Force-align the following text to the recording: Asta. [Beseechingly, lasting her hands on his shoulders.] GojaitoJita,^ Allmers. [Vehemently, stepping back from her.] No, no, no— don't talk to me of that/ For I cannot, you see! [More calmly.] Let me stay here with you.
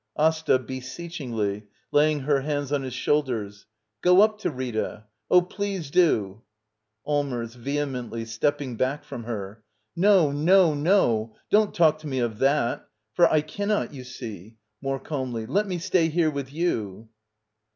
Asta. 0.17 0.57
[Beseechingly, 0.57 1.67
lasting 1.91 2.21
her 2.21 2.41
hands 2.41 2.71
on 2.71 2.81
his 2.81 2.93
shoulders.] 2.95 3.67
GojaitoJita,^ 4.01 5.03
Allmers. 7.05 7.53
[Vehemently, 7.53 8.25
stepping 8.25 8.77
back 8.77 9.03
from 9.03 9.25
her.] 9.25 9.63
No, 9.95 10.31
no, 10.31 10.73
no— 10.73 11.33
don't 11.51 11.75
talk 11.75 11.99
to 11.99 12.07
me 12.07 12.17
of 12.17 12.39
that/ 12.39 12.87
For 13.13 13.31
I 13.31 13.41
cannot, 13.41 13.93
you 13.93 14.03
see! 14.03 14.57
[More 14.81 14.99
calmly.] 14.99 15.45
Let 15.45 15.67
me 15.67 15.77
stay 15.77 16.07
here 16.09 16.31
with 16.31 16.51
you. 16.51 17.07